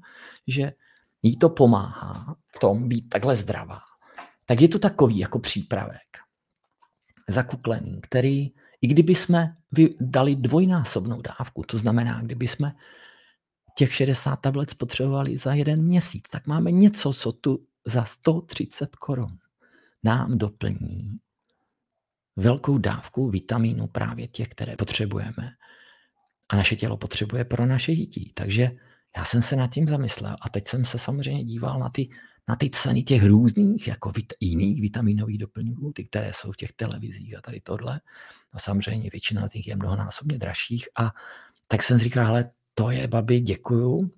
[0.47, 0.73] že
[1.23, 3.79] jí to pomáhá v tom být takhle zdravá,
[4.45, 6.17] tak je to takový jako přípravek
[7.29, 8.51] zakuklený, který,
[8.81, 9.53] i kdyby jsme
[10.01, 12.75] dali dvojnásobnou dávku, to znamená, kdyby jsme
[13.77, 19.37] těch 60 tablet spotřebovali za jeden měsíc, tak máme něco, co tu za 130 korun
[20.07, 21.19] nám doplní
[22.35, 25.51] velkou dávku vitamínu právě těch, které potřebujeme
[26.49, 28.31] a naše tělo potřebuje pro naše děti.
[28.33, 28.71] Takže
[29.17, 32.09] já jsem se nad tím zamyslel a teď jsem se samozřejmě díval na ty,
[32.47, 36.71] na ty ceny těch různých jako vit, jiných vitaminových doplňků, ty, které jsou v těch
[36.71, 37.99] televizích a tady tohle.
[38.53, 41.11] No samozřejmě většina z nich je mnohonásobně dražších a
[41.67, 44.11] tak jsem říkal, ale to je, babi, děkuju,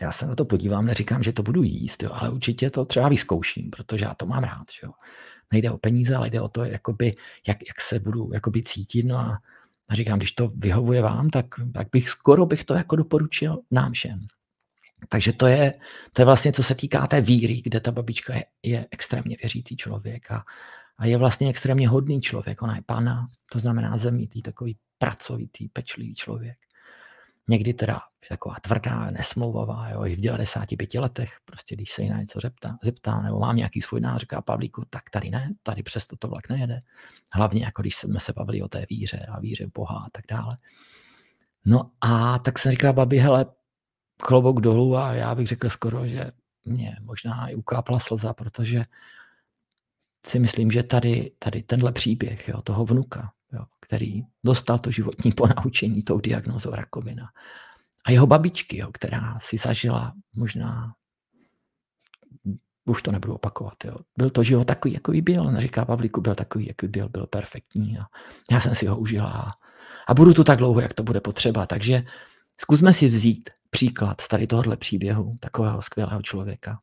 [0.00, 3.08] já se na to podívám, neříkám, že to budu jíst, jo, ale určitě to třeba
[3.08, 4.66] vyzkouším, protože já to mám rád.
[4.82, 4.90] Jo.
[5.52, 7.14] Nejde o peníze, ale jde o to, jakoby,
[7.46, 9.02] jak, jak se budu jakoby cítit.
[9.02, 9.38] No a,
[9.88, 13.92] a říkám, když to vyhovuje vám, tak, tak bych skoro bych to jako doporučil nám
[13.92, 14.26] všem.
[15.08, 15.74] Takže to je,
[16.12, 19.76] to je vlastně, co se týká té víry, kde ta babička je, je extrémně věřící
[19.76, 20.44] člověk a,
[20.98, 22.62] a je vlastně extrémně hodný člověk.
[22.62, 26.58] Ona je pana, to znamená zemitý, takový pracovitý, pečlivý člověk.
[27.48, 32.20] Někdy teda taková tvrdá, nesmlouvavá, jo, i v 95 letech, prostě když se jí na
[32.20, 36.16] něco zeptá, zeptá nebo mám nějaký svůj nář, říká Pavlíku, tak tady ne, tady přesto
[36.16, 36.80] to vlak nejede.
[37.34, 40.56] Hlavně jako když jsme se bavili o té víře a víře Boha a tak dále.
[41.64, 43.46] No a tak se říká babi, hele,
[44.16, 46.30] klobouk dolů a já bych řekl skoro, že
[46.64, 48.84] mě možná i ukápla slza, protože
[50.26, 55.32] si myslím, že tady, tady tenhle příběh jo, toho vnuka, jo, který dostal to životní
[55.32, 57.28] ponaučení tou diagnozou rakovina.
[58.04, 60.94] A jeho babičky, jo, která si zažila možná,
[62.84, 63.96] už to nebudu opakovat, jo.
[64.16, 65.44] byl to život takový, jaký byl.
[65.44, 67.98] Neříká Pavlíku, byl takový, jaký byl, byl perfektní.
[67.98, 68.04] A
[68.50, 69.50] já jsem si ho užila a,
[70.08, 71.66] a budu tu tak dlouho, jak to bude potřeba.
[71.66, 72.02] Takže
[72.60, 76.80] zkusme si vzít příklad z tady tohohle příběhu takového skvělého člověka,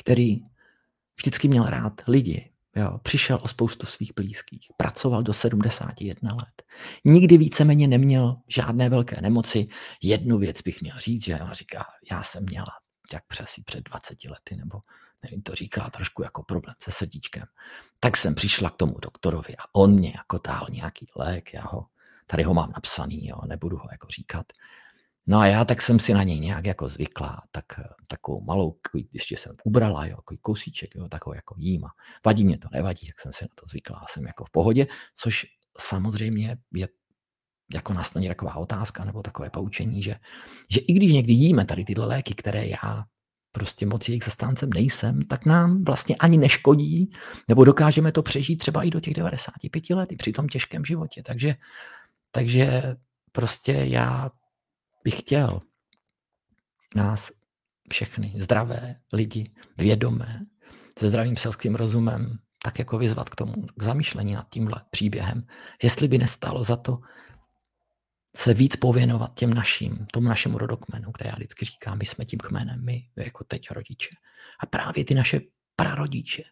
[0.00, 0.42] který
[1.16, 6.62] vždycky měl rád lidi, Jo, přišel o spoustu svých blízkých, pracoval do 71 let.
[7.04, 9.68] Nikdy víceméně neměl žádné velké nemoci.
[10.02, 12.66] Jednu věc bych měl říct, že ona říká, já jsem měla
[13.12, 14.80] jak přes před 20 lety, nebo
[15.22, 17.44] nevím, to říká trošku jako problém se srdíčkem.
[18.00, 21.86] Tak jsem přišla k tomu doktorovi a on mě jako tál nějaký lék, já ho,
[22.26, 24.46] tady ho mám napsaný, jo, nebudu ho jako říkat.
[25.26, 27.64] No a já tak jsem si na něj nějak jako zvykla, tak
[28.06, 28.76] takovou malou,
[29.12, 31.88] ještě jsem ubrala, jo, takový kousíček, jo, takovou jako jíma.
[32.26, 35.46] Vadí mě to, nevadí, tak jsem si na to zvykla, jsem jako v pohodě, což
[35.78, 36.88] samozřejmě je
[37.74, 40.16] jako nastane taková otázka nebo takové poučení, že,
[40.70, 43.04] že i když někdy jíme tady tyhle léky, které já
[43.52, 47.10] prostě moc jejich zastáncem nejsem, tak nám vlastně ani neškodí,
[47.48, 51.22] nebo dokážeme to přežít třeba i do těch 95 let, i při tom těžkém životě.
[51.22, 51.54] Takže,
[52.32, 52.96] takže
[53.32, 54.30] prostě já
[55.04, 55.60] bych chtěl
[56.96, 57.30] nás
[57.92, 60.46] všechny zdravé lidi, vědomé,
[60.98, 65.46] se zdravým selským rozumem, tak jako vyzvat k tomu, k zamýšlení nad tímhle příběhem,
[65.82, 66.98] jestli by nestalo za to
[68.36, 72.38] se víc pověnovat těm našim, tomu našemu rodokmenu, kde já vždycky říkám, my jsme tím
[72.38, 74.10] kmenem, my jako teď rodiče.
[74.60, 75.40] A právě ty naše
[75.76, 76.42] prarodiče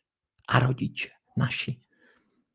[0.48, 1.80] a rodiče, naši,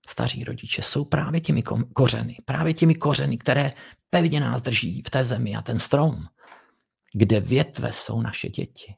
[0.07, 1.63] staří rodiče jsou právě těmi
[1.93, 3.71] kořeny, právě těmi kořeny, které
[4.09, 6.25] pevně nás drží v té zemi a ten strom,
[7.13, 8.95] kde větve jsou naše děti,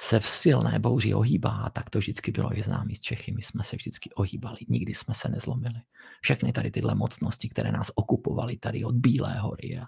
[0.00, 3.32] se v silné bouři ohýbá, a tak to vždycky bylo i známý z Čechy.
[3.32, 5.80] My jsme se vždycky ohýbali, nikdy jsme se nezlomili.
[6.20, 9.86] Všechny tady tyhle mocnosti, které nás okupovaly tady od Bílé hory a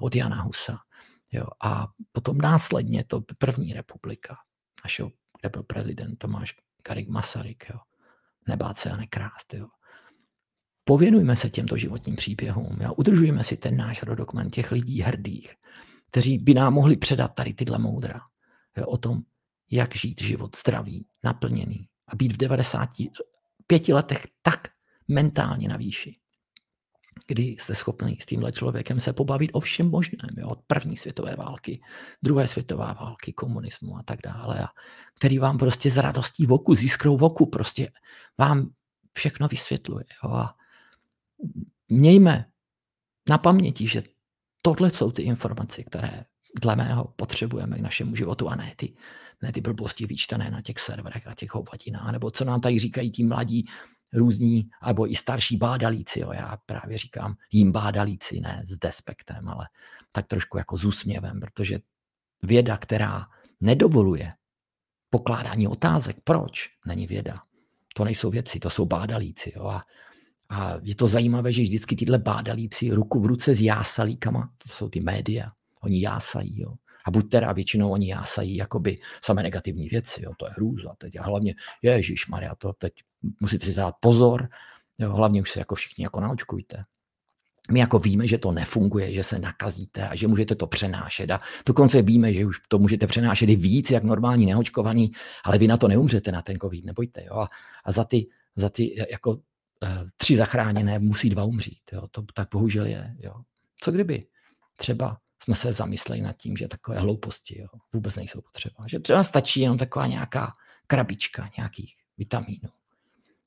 [0.00, 0.78] od Jana Husa.
[1.32, 1.46] Jo.
[1.62, 4.36] A potom následně to první republika,
[4.84, 5.10] našeho,
[5.40, 7.80] kde byl prezident Tomáš Karik Masaryk, jo.
[8.48, 9.54] nebát se a nekrást.
[9.54, 9.68] Jo.
[10.84, 12.78] Pověnujme se těmto životním příběhům.
[12.80, 12.94] Jo?
[12.94, 15.54] Udržujeme si ten náš rodokmen těch lidí hrdých,
[16.10, 18.20] kteří by nám mohli předat tady tyhle moudra
[18.76, 18.86] jo?
[18.86, 19.20] o tom,
[19.70, 24.68] jak žít život zdravý, naplněný a být v 95 letech tak
[25.08, 26.16] mentálně na výši,
[27.26, 30.48] kdy jste schopný s tímhle člověkem se pobavit o všem možném, jo?
[30.48, 31.80] od první světové války,
[32.22, 34.68] druhé světové války, komunismu a tak dále, a
[35.18, 37.92] který vám prostě s radostí v oku, s jiskrou v oku, prostě
[38.38, 38.70] vám
[39.12, 40.04] všechno vysvětluje.
[40.24, 40.30] Jo?
[40.30, 40.54] A
[41.88, 42.44] mějme
[43.28, 44.02] na paměti, že
[44.62, 46.24] tohle jsou ty informace, které
[46.60, 48.94] dle mého potřebujeme k našemu životu a ne ty,
[49.42, 53.10] ne ty blbosti vyčtané na těch serverech a těch hovadinách, nebo co nám tady říkají
[53.10, 53.64] ti mladí
[54.12, 56.32] různí, nebo i starší bádalíci, jo.
[56.32, 59.68] já právě říkám jim bádalíci, ne s despektem, ale
[60.12, 61.78] tak trošku jako s úsměvem, protože
[62.42, 63.26] věda, která
[63.60, 64.32] nedovoluje
[65.10, 67.42] pokládání otázek, proč, není věda.
[67.94, 69.52] To nejsou věci, to jsou bádalíci.
[69.56, 69.66] Jo.
[69.66, 69.84] A
[70.50, 74.88] a je to zajímavé, že vždycky tyhle bádalíci ruku v ruce s jásalíkama, to jsou
[74.88, 75.48] ty média,
[75.80, 76.74] oni jásají, jo.
[77.04, 81.16] A buď teda většinou oni jásají jakoby samé negativní věci, jo, to je hrůza teď.
[81.16, 82.92] A hlavně, Ježíš Maria, to teď
[83.40, 84.48] musíte si dát pozor,
[84.98, 86.84] jo, hlavně už se jako všichni jako naočkujte.
[87.70, 91.30] My jako víme, že to nefunguje, že se nakazíte a že můžete to přenášet.
[91.30, 95.12] A dokonce víme, že už to můžete přenášet i víc, jak normální neočkovaný,
[95.44, 97.24] ale vy na to neumřete, na ten covid, nebojte.
[97.24, 97.34] Jo?
[97.34, 97.48] A,
[97.84, 99.40] a za ty, za ty jako
[100.16, 101.82] tři zachráněné musí dva umřít.
[101.92, 102.08] Jo?
[102.10, 103.16] To tak bohužel je.
[103.18, 103.34] Jo?
[103.80, 104.26] Co kdyby?
[104.76, 108.86] Třeba jsme se zamysleli nad tím, že takové hlouposti jo, vůbec nejsou potřeba.
[108.86, 110.52] Že třeba stačí jenom taková nějaká
[110.86, 112.68] krabička nějakých vitamínů.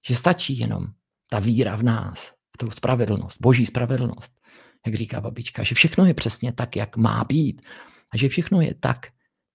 [0.08, 0.88] Že stačí jenom
[1.30, 4.32] ta víra v nás, v tu spravedlnost, boží spravedlnost,
[4.86, 7.62] jak říká babička, že všechno je přesně tak, jak má být.
[8.12, 9.08] A že všechno je tak,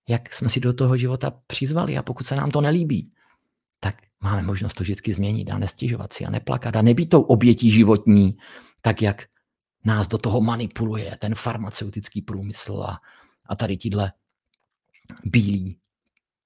[0.08, 1.98] jak jsme si do toho života přizvali.
[1.98, 3.12] A pokud se nám to nelíbí,
[3.80, 7.70] tak máme možnost to vždycky změnit a nestěžovat si a neplakat a nebýt tou obětí
[7.70, 8.36] životní,
[8.82, 9.22] tak jak
[9.84, 12.98] nás do toho manipuluje ten farmaceutický průmysl a,
[13.46, 14.12] a tady tíhle
[15.24, 15.78] bílí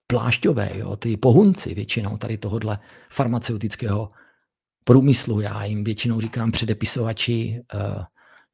[0.06, 2.78] plášťové, jo, ty pohunci většinou tady tohohle
[3.10, 4.10] farmaceutického
[4.84, 5.40] průmyslu.
[5.40, 8.02] Já jim většinou říkám předepisovači uh,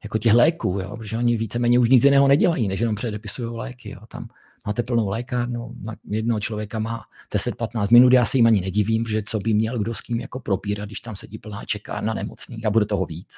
[0.03, 3.89] jako těch léků, jo, protože oni víceméně už nic jiného nedělají, než jenom předepisují léky.
[3.89, 3.99] Jo.
[4.07, 4.27] Tam
[4.65, 5.75] máte plnou lékárnu,
[6.09, 9.93] jednoho člověka má 10-15 minut, já se jim ani nedivím, že co by měl kdo
[9.93, 13.33] s kým jako propírat, když tam sedí plná čekárna nemocný a bude toho víc.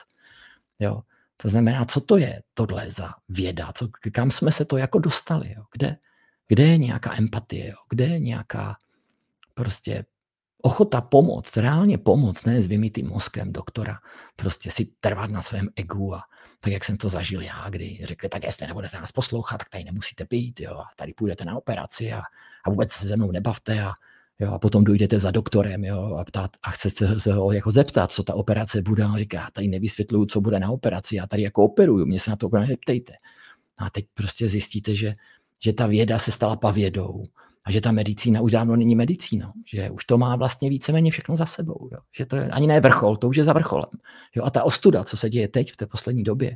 [0.79, 1.01] Jo.
[1.38, 5.53] To znamená, co to je tohle za věda, co, kam jsme se to jako dostali,
[5.57, 5.63] jo?
[5.73, 5.97] Kde,
[6.47, 7.75] kde je nějaká empatie, jo?
[7.89, 8.75] kde je nějaká
[9.53, 10.05] prostě
[10.62, 13.99] ochota pomoct, reálně pomoct, ne s vymitým mozkem doktora,
[14.36, 16.21] prostě si trvat na svém egu a
[16.63, 19.84] tak, jak jsem to zažil já, kdy řekli, tak jestli nebudete nás poslouchat, tak tady
[19.84, 22.21] nemusíte být, jo, a tady půjdete na operaci a,
[22.65, 23.93] a vůbec se ze mnou nebavte a,
[24.39, 28.12] jo, a potom dojdete za doktorem jo, a, ptát, a chcete se ho jako zeptat,
[28.12, 29.04] co ta operace bude.
[29.04, 32.30] A on říká, tady nevysvětluju, co bude na operaci, já tady jako operuju, mě se
[32.30, 33.13] na to úplně neptejte.
[33.80, 35.13] No a teď prostě zjistíte, že,
[35.60, 37.24] že ta věda se stala pavědou
[37.63, 41.36] a že ta medicína už dávno není medicínou, že už to má vlastně víceméně všechno
[41.36, 42.00] za sebou, jo.
[42.17, 43.89] že to je ani ne vrchol, to už je za vrcholem.
[44.36, 44.43] Jo.
[44.43, 46.56] A ta ostuda, co se děje teď v té poslední době,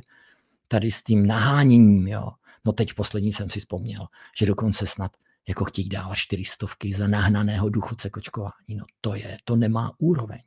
[0.68, 2.30] tady s tím naháněním, jo.
[2.64, 4.06] no teď poslední jsem si vzpomněl,
[4.38, 5.12] že dokonce snad
[5.48, 8.76] jako chtějí dávat čtyřistovky za nahnaného důchodce kočkování.
[8.76, 10.38] No to je, to nemá úroveň.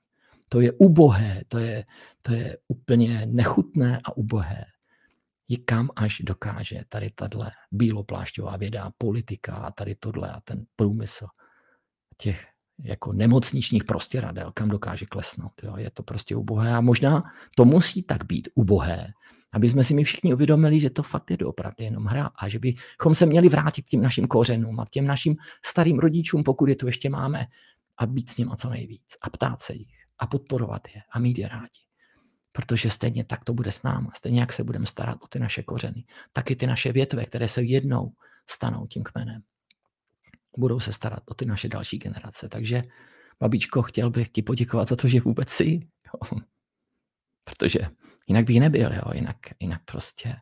[0.50, 1.86] To je ubohé, to je,
[2.22, 4.66] to je úplně nechutné a ubohé.
[5.50, 11.28] Je kam až dokáže tady tahle bíloplášťová věda, politika a tady tohle a ten průmysl
[12.18, 12.48] těch
[12.84, 15.52] jako nemocničních prostěradel, kam dokáže klesnout.
[15.64, 15.78] Jo.
[15.78, 17.22] Je to prostě ubohé a možná
[17.56, 19.14] to musí tak být ubohé,
[19.52, 22.60] aby jsme si my všichni uvědomili, že to fakt je doopravdy jenom hra a že
[22.60, 25.36] bychom se měli vrátit k těm našim kořenům a k těm našim
[25.66, 27.46] starým rodičům, pokud je tu ještě máme,
[27.98, 31.38] a být s nimi co nejvíc a ptát se jich a podporovat je a mít
[31.38, 31.89] je rádi.
[32.52, 34.12] Protože stejně tak to bude s náma.
[34.16, 37.48] Stejně jak se budeme starat o ty naše kořeny, tak i ty naše větve, které
[37.48, 38.14] se jednou
[38.50, 39.42] stanou tím kmenem,
[40.58, 42.50] budou se starat o ty naše další generace.
[42.50, 42.84] Takže,
[43.40, 45.80] babičko, chtěl bych ti poděkovat za to, že vůbec jsi.
[46.06, 46.40] Jo.
[47.44, 47.80] Protože
[48.30, 50.36] Jinak bych nebyl, jo, jinak, jinak prostě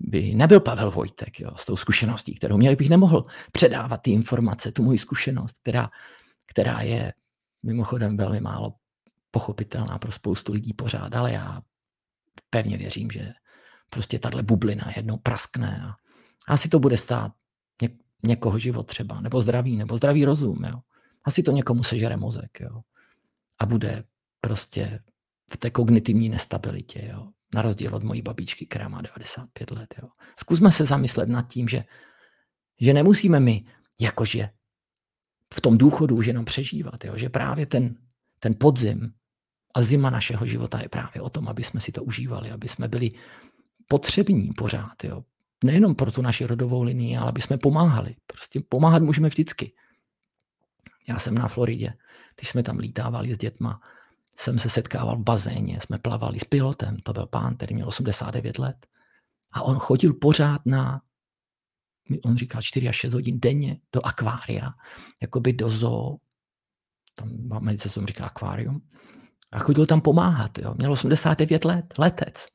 [0.00, 4.72] by nebyl Pavel Vojtek jo, s tou zkušeností, kterou měl, bych nemohl předávat ty informace,
[4.72, 5.90] tu moji zkušenost, která,
[6.46, 7.12] která je
[7.62, 8.74] mimochodem velmi málo
[9.32, 11.62] pochopitelná pro spoustu lidí pořád, ale já
[12.50, 13.32] pevně věřím, že
[13.90, 15.94] prostě tahle bublina jednou praskne a
[16.48, 17.32] asi to bude stát
[17.82, 17.88] ně,
[18.22, 20.80] někoho život třeba, nebo zdraví, nebo zdravý rozum, jo.
[21.24, 22.80] Asi to někomu sežere mozek, jo.
[23.58, 24.04] A bude
[24.40, 25.00] prostě
[25.54, 27.28] v té kognitivní nestabilitě, jo.
[27.54, 30.08] Na rozdíl od mojí babičky, která má 95 let, jo.
[30.38, 31.84] Zkusme se zamyslet nad tím, že,
[32.80, 33.64] že nemusíme my
[34.00, 34.48] jakože
[35.54, 37.16] v tom důchodu už jenom přežívat, jo.
[37.16, 37.94] že právě ten,
[38.38, 39.12] ten podzim
[39.74, 42.88] a zima našeho života je právě o tom, aby jsme si to užívali, aby jsme
[42.88, 43.10] byli
[43.88, 45.24] potřební pořád, jo.
[45.64, 48.16] Nejenom pro tu naši rodovou linii, ale aby jsme pomáhali.
[48.26, 49.72] Prostě pomáhat můžeme vždycky.
[51.08, 51.94] Já jsem na Floridě,
[52.36, 53.80] když jsme tam lítávali s dětma,
[54.36, 58.58] jsem se setkával v bazéně, jsme plavali s pilotem, to byl pán, který měl 89
[58.58, 58.86] let.
[59.52, 61.02] A on chodil pořád na,
[62.24, 64.70] on říkal 4 až 6 hodin denně do akvária,
[65.20, 66.16] jakoby do zoo,
[67.14, 68.82] tam v Americe se říká akvárium,
[69.52, 70.58] a chodil tam pomáhat.
[70.58, 70.74] Jo.
[70.78, 72.46] Měl 89 let, letec.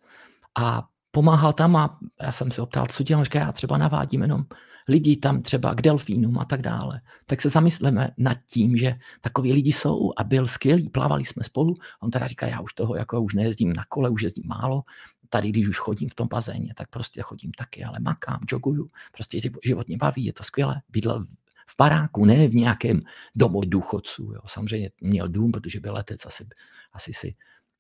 [0.60, 4.46] A pomáhal tam a já jsem se optal, co dělám, říká, já třeba navádím jenom
[4.88, 7.02] lidi tam třeba k delfínům a tak dále.
[7.26, 11.76] Tak se zamysleme nad tím, že takový lidi jsou a byl skvělý, plavali jsme spolu.
[12.02, 14.84] On teda říká, já už toho jako už nejezdím na kole, už jezdím málo,
[15.30, 19.40] tady, když už chodím v tom bazéně, tak prostě chodím taky, ale makám, joguju, prostě
[19.66, 20.82] život mě baví, je to skvělé.
[20.90, 21.26] Bydlel
[21.70, 23.02] v baráku, ne v nějakém
[23.36, 24.32] domu důchodců.
[24.34, 24.42] Jo.
[24.48, 26.48] Samozřejmě měl dům, protože byl letec, asi,
[26.94, 27.36] asi si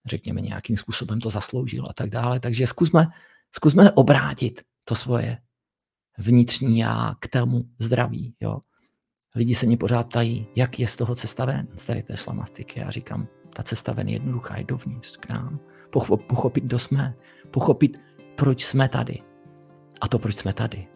[0.05, 2.39] řekněme nějakým způsobem to zasloužil a tak dále.
[2.39, 3.07] Takže zkusme,
[3.51, 5.37] zkusme obrátit to svoje
[6.17, 8.33] vnitřní já k tomu zdraví.
[8.41, 8.59] Jo.
[9.35, 12.79] Lidi se mě pořád ptají, jak je z toho cesta ven, z tady té šlamastiky.
[12.79, 15.59] Já říkám, ta cesta ven je jednoduchá, je dovnitř k nám.
[16.27, 17.15] Pochopit, kdo jsme,
[17.51, 17.97] pochopit,
[18.35, 19.19] proč jsme tady.
[20.01, 20.87] A to, proč jsme tady,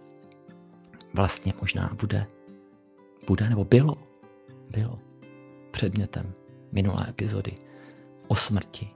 [1.13, 2.27] vlastně možná bude,
[3.27, 3.95] bude nebo bylo,
[4.69, 4.99] bylo
[5.71, 6.33] předmětem
[6.71, 7.55] minulé epizody
[8.27, 8.89] o smrti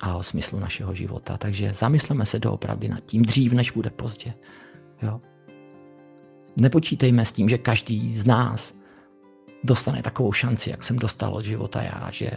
[0.00, 1.36] a o smyslu našeho života.
[1.36, 4.34] Takže zamysleme se doopravdy nad tím dřív, než bude pozdě.
[5.02, 5.20] Jo?
[6.56, 8.74] Nepočítejme s tím, že každý z nás
[9.64, 12.30] dostane takovou šanci, jak jsem dostal od života já, že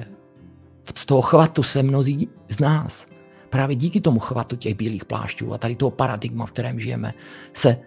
[0.95, 3.08] z toho chvatu se mnozí z nás
[3.50, 7.13] právě díky tomu chvatu těch bílých plášťů a tady toho paradigma, v kterém žijeme,
[7.54, 7.78] se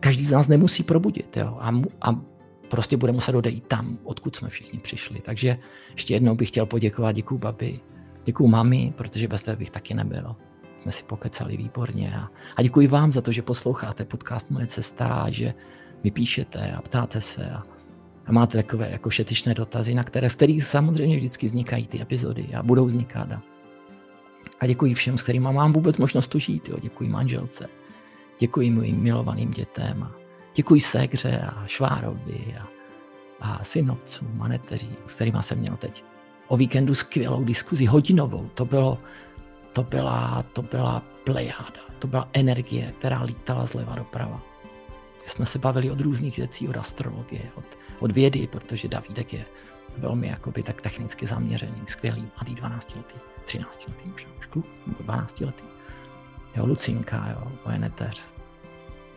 [0.00, 1.36] každý z nás nemusí probudit.
[1.36, 1.56] Jo?
[1.60, 2.20] A, a
[2.72, 5.20] prostě bude muset odejít tam, odkud jsme všichni přišli.
[5.20, 5.58] Takže
[5.92, 7.80] ještě jednou bych chtěl poděkovat, děkuju babi,
[8.24, 10.36] děkuju mami, protože bez té bych taky nebyl.
[10.82, 12.16] Jsme si pokecali výborně.
[12.16, 15.54] A, a děkuji vám za to, že posloucháte podcast Moje cesta a že
[16.04, 17.62] mi píšete a ptáte se a,
[18.26, 22.48] a máte takové jako šetišné dotazy, na které, z kterých samozřejmě vždycky vznikají ty epizody
[22.54, 23.32] a budou vznikat.
[23.32, 23.42] A,
[24.60, 26.68] a děkuji všem, s kterými mám vůbec možnost tu žít.
[26.68, 26.76] Jo.
[26.82, 27.68] Děkuji manželce,
[28.40, 30.21] děkuji mojim milovaným dětem a
[30.54, 32.68] děkuji Segře a Švárovi a,
[33.40, 36.04] a synovcům a neteří, s kterými jsem měl teď
[36.48, 38.48] o víkendu skvělou diskuzi, hodinovou.
[38.54, 38.98] To, bylo,
[39.72, 44.42] to, byla, to byla plejáda, to byla energie, která lítala zleva doprava.
[45.26, 47.64] Jsme se bavili od různých věcí, od astrologie, od,
[48.00, 49.44] od vědy, protože Davídek je
[49.96, 54.66] velmi jakoby tak technicky zaměřený, skvělý, mladý 12 letý, 13 letý možná už kluk,
[55.00, 55.64] 12 letý.
[56.56, 58.26] Jo, Lucinka, jo, moje neteř,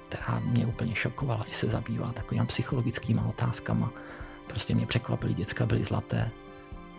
[0.09, 3.91] která mě úplně šokovala, že se zabývá takovými psychologickými otázkama.
[4.47, 6.31] Prostě mě překvapily, děcka byly zlaté.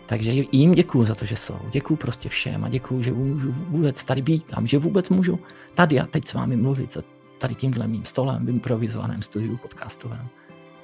[0.05, 1.59] Takže jim děkuju za to, že jsou.
[1.71, 5.39] Děkuju prostě všem a děkuju, že můžu vůbec tady být a že vůbec můžu
[5.75, 7.01] tady a teď s vámi mluvit za
[7.37, 10.27] tady tímhle mým stolem v improvizovaném studiu podcastovém.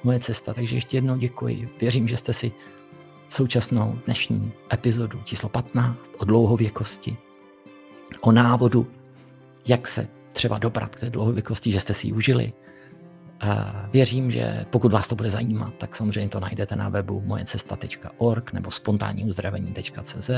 [0.04, 1.68] Moje cesta, takže ještě jednou děkuji.
[1.80, 2.52] Věřím, že jste si
[3.28, 7.16] současnou dnešní epizodu číslo 15 o dlouhověkosti,
[8.20, 8.86] o návodu,
[9.66, 12.52] jak se třeba dobrat k té dlouhověkosti, že jste si ji užili.
[13.40, 18.52] A věřím, že pokud vás to bude zajímat, tak samozřejmě to najdete na webu mojecesta.org
[18.52, 20.30] nebo spontánniuzdravení.cz.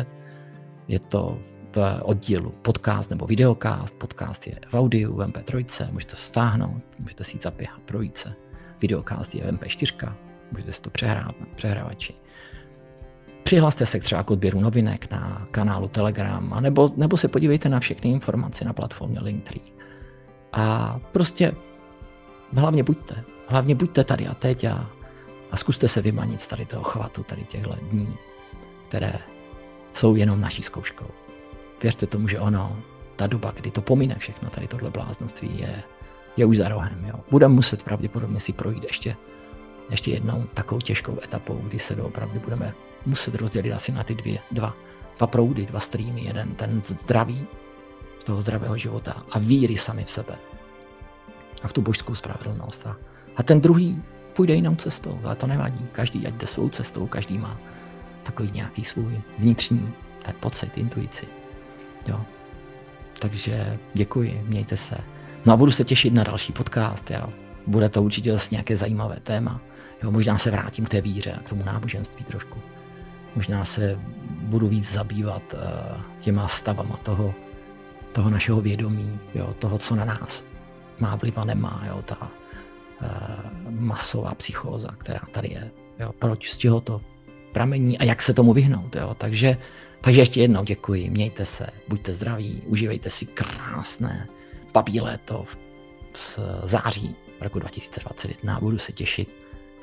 [0.88, 1.38] Je to
[1.76, 3.98] v oddílu podcast nebo videocast.
[3.98, 8.32] Podcast je v audiu v MP3, můžete to stáhnout, můžete si zapěhat trojice.
[8.80, 10.14] Videocast je v MP4,
[10.52, 12.14] můžete si to přehrát na přehrávači.
[13.46, 18.10] Přihlaste se třeba k odběru novinek na kanálu Telegram, nebo, nebo se podívejte na všechny
[18.10, 19.62] informace na platformě Linktree.
[20.52, 21.52] A prostě
[22.52, 23.24] hlavně buďte.
[23.48, 24.90] Hlavně buďte tady a teď a,
[25.50, 28.16] a zkuste se vymanit z tady toho chvatu, tady těchto dní,
[28.88, 29.12] které
[29.94, 31.06] jsou jenom naší zkouškou.
[31.82, 32.76] Věřte tomu, že ono,
[33.16, 35.82] ta doba, kdy to pomine všechno, tady tohle bláznoství je,
[36.36, 37.04] je už za rohem.
[37.04, 37.20] Jo.
[37.30, 39.16] Budeme muset pravděpodobně si projít ještě,
[39.90, 42.74] ještě jednou takovou těžkou etapou, kdy se doopravdy budeme
[43.06, 44.74] muset rozdělit asi na ty dvě, dva,
[45.18, 46.24] dva proudy, dva streamy.
[46.24, 47.46] Jeden ten zdravý,
[48.20, 50.36] z toho zdravého života a víry sami v sebe.
[51.62, 52.86] A v tu božskou spravedlnost.
[52.86, 52.96] A,
[53.36, 55.86] a ten druhý půjde jinou cestou, ale to nevadí.
[55.92, 57.58] Každý ať jde svou cestou, každý má
[58.22, 59.92] takový nějaký svůj vnitřní
[60.22, 61.26] ten pocit, intuici.
[62.08, 62.20] Jo.
[63.18, 64.96] Takže děkuji, mějte se.
[65.46, 67.10] No a budu se těšit na další podcast.
[67.10, 67.28] Jo.
[67.66, 69.60] Bude to určitě zase nějaké zajímavé téma.
[70.02, 72.62] Jo, možná se vrátím k té víře, k tomu náboženství trošku.
[73.36, 75.60] Možná se budu víc zabývat uh,
[76.20, 77.34] těma stavama toho,
[78.12, 80.44] toho našeho vědomí, jo, toho, co na nás
[80.98, 85.70] má vliv a nemá, jo, ta uh, masová psychóza, která tady je.
[86.00, 87.00] Jo, proč, z čeho to
[87.52, 88.96] pramení a jak se tomu vyhnout.
[88.96, 89.14] Jo.
[89.18, 89.56] Takže,
[90.00, 94.28] takže ještě jednou děkuji, mějte se, buďte zdraví, užívejte si krásné
[94.72, 95.44] papí léto
[96.12, 99.28] v září roku 2021 a budu se těšit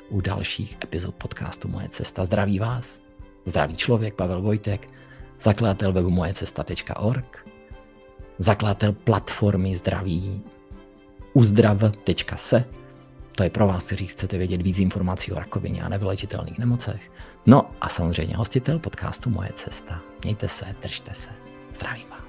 [0.08, 2.24] u dalších epizod podcastu Moje cesta.
[2.24, 3.00] Zdraví vás,
[3.46, 4.88] zdravý člověk Pavel Vojtek,
[5.40, 7.46] zakladatel webu mojecesta.org,
[8.38, 10.42] zakladatel platformy zdraví
[11.32, 12.64] uzdrav.se,
[13.36, 17.10] to je pro vás, kteří chcete vědět víc informací o rakovině a nevylečitelných nemocech.
[17.46, 20.00] No a samozřejmě hostitel podcastu Moje cesta.
[20.24, 21.28] Mějte se, držte se.
[21.74, 22.23] Zdravím vás.